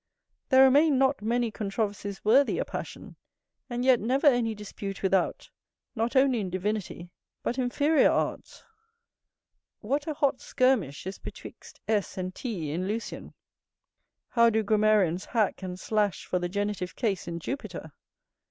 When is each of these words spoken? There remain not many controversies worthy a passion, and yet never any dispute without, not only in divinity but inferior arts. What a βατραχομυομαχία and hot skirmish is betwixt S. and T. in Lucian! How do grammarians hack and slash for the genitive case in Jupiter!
There 0.49 0.63
remain 0.63 0.97
not 0.97 1.21
many 1.21 1.51
controversies 1.51 2.25
worthy 2.25 2.57
a 2.57 2.65
passion, 2.65 3.17
and 3.69 3.85
yet 3.85 3.99
never 3.99 4.25
any 4.25 4.55
dispute 4.55 5.03
without, 5.03 5.51
not 5.95 6.15
only 6.15 6.39
in 6.39 6.49
divinity 6.49 7.11
but 7.43 7.59
inferior 7.59 8.09
arts. 8.09 8.63
What 9.81 10.07
a 10.07 10.07
βατραχομυομαχία 10.07 10.07
and 10.07 10.17
hot 10.17 10.41
skirmish 10.41 11.05
is 11.05 11.17
betwixt 11.19 11.81
S. 11.87 12.17
and 12.17 12.33
T. 12.33 12.71
in 12.71 12.87
Lucian! 12.87 13.35
How 14.29 14.49
do 14.49 14.63
grammarians 14.63 15.25
hack 15.25 15.61
and 15.61 15.79
slash 15.79 16.25
for 16.25 16.39
the 16.39 16.49
genitive 16.49 16.95
case 16.95 17.27
in 17.27 17.39
Jupiter! 17.39 17.91